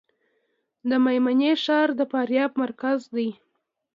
[0.89, 3.29] د میمنې ښار د فاریاب مرکز دی